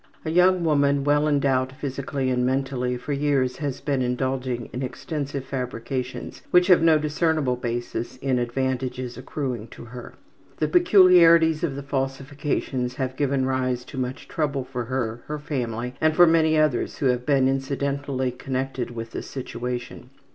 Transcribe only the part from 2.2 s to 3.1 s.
and mentally,